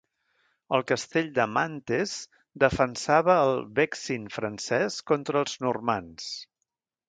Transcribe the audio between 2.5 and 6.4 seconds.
defensava el Vexin francès contra els normands.